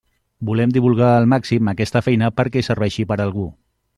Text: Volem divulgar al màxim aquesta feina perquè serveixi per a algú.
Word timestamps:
Volem 0.49 0.71
divulgar 0.77 1.09
al 1.17 1.27
màxim 1.33 1.69
aquesta 1.75 2.03
feina 2.07 2.31
perquè 2.39 2.65
serveixi 2.69 3.09
per 3.13 3.19
a 3.21 3.29
algú. 3.31 3.49